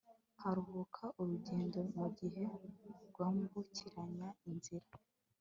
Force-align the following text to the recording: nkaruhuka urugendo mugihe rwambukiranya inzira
nkaruhuka 0.37 1.03
urugendo 1.19 1.79
mugihe 1.95 2.43
rwambukiranya 3.09 4.27
inzira 4.49 4.89